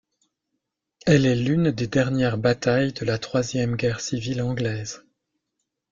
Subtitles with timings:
[1.05, 5.05] Elle est l'une des dernières batailles de la Troisième guerre civile anglaise.